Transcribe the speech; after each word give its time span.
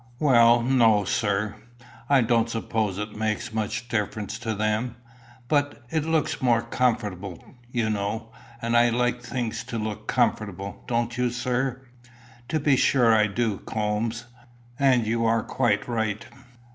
"Well 0.17 0.63
no, 0.63 1.03
sir. 1.03 1.53
I 2.09 2.21
don't 2.21 2.49
suppose 2.49 2.97
it 2.97 3.15
makes 3.15 3.53
much 3.53 3.87
difference 3.87 4.39
to 4.39 4.55
them. 4.55 4.95
But 5.47 5.83
it 5.91 6.05
look 6.05 6.41
more 6.41 6.63
comfortable, 6.63 7.53
you 7.71 7.87
know. 7.87 8.31
And 8.63 8.75
I 8.75 8.89
like 8.89 9.21
things 9.21 9.63
to 9.65 9.77
look 9.77 10.07
comfortable. 10.07 10.83
Don't 10.87 11.19
you, 11.19 11.29
sir?" 11.29 11.81
"To 12.49 12.59
be 12.59 12.75
sure 12.77 13.13
I 13.13 13.27
do, 13.27 13.59
Coombes. 13.59 14.25
And 14.79 15.05
you 15.05 15.23
are 15.27 15.43
quite 15.43 15.87
right. 15.87 16.25